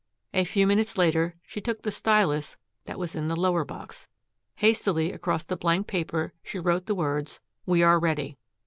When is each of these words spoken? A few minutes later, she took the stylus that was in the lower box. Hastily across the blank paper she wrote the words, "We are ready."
A 0.33 0.45
few 0.45 0.65
minutes 0.65 0.97
later, 0.97 1.35
she 1.43 1.61
took 1.61 1.83
the 1.83 1.91
stylus 1.91 2.57
that 2.85 2.97
was 2.97 3.13
in 3.13 3.27
the 3.27 3.39
lower 3.39 3.63
box. 3.63 4.07
Hastily 4.55 5.11
across 5.11 5.43
the 5.43 5.55
blank 5.55 5.85
paper 5.85 6.33
she 6.41 6.57
wrote 6.57 6.87
the 6.87 6.95
words, 6.95 7.39
"We 7.67 7.83
are 7.83 7.99
ready." 7.99 8.39